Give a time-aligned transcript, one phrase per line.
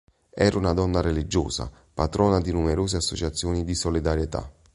[0.33, 4.51] Era una donna religiosa, patrona di numerose associazioni di solidarietà.